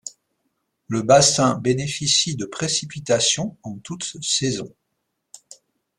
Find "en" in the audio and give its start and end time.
3.61-3.77